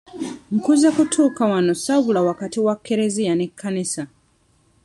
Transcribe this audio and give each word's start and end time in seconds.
Nkuze 0.55 0.87
kutuuka 0.95 1.41
wano 1.51 1.71
ssaawula 1.77 2.19
wakati 2.29 2.59
wa 2.65 2.73
kkereziya 2.77 3.33
n'ekkanisa. 3.35 4.03